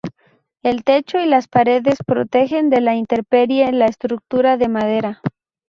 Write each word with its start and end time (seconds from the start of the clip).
El 0.63 0.83
techo 0.83 1.19
y 1.19 1.27
las 1.27 1.47
paredes 1.47 1.99
protegen 2.03 2.71
de 2.71 2.81
la 2.81 2.95
intemperie 2.95 3.71
la 3.71 3.85
estructura 3.85 4.57
de 4.57 4.67
madera. 4.67 5.21